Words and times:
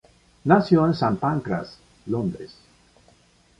Nació 0.45 0.85
en 0.87 0.93
St 0.93 1.19
Pancras, 1.19 1.77
Londres. 2.07 2.55